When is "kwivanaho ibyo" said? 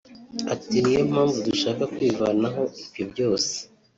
1.93-3.03